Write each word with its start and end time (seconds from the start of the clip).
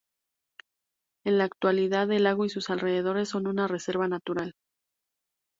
En 1.25 1.37
la 1.37 1.43
actualidad 1.43 2.11
el 2.11 2.23
lago 2.23 2.43
y 2.43 2.49
sus 2.49 2.71
alrededores, 2.71 3.29
son 3.29 3.45
una 3.45 3.67
reserva 3.67 4.07
natural. 4.07 4.55